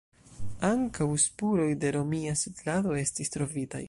[0.69, 3.79] Ankaŭ spuroj de romia setlado estis trovitaj.